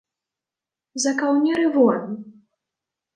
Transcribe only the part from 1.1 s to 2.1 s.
каўнер і вон.